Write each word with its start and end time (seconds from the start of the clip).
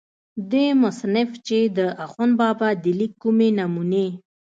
دې 0.51 0.65
مصنف 0.81 1.29
چې 1.47 1.57
دَاخون 1.77 2.29
بابا 2.39 2.69
دَليک 2.83 3.13
کومې 3.23 3.49
نمونې 3.57 4.07